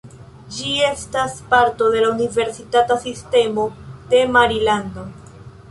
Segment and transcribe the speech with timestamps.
[0.53, 3.69] Ĝi estas parto de la Universitata Sistemo
[4.15, 5.07] de Marilando.